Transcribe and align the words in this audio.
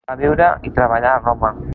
Va 0.09 0.13
viure 0.19 0.47
i 0.69 0.71
treballar 0.79 1.11
a 1.17 1.21
Roma. 1.27 1.53